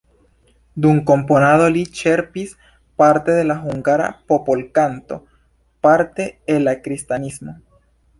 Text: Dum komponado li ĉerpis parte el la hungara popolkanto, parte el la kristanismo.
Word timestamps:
Dum 0.83 0.99
komponado 1.09 1.65
li 1.73 1.81
ĉerpis 1.99 2.55
parte 3.01 3.35
el 3.41 3.51
la 3.53 3.57
hungara 3.65 4.07
popolkanto, 4.33 5.19
parte 5.89 6.27
el 6.55 6.67
la 6.69 6.75
kristanismo. 6.87 7.55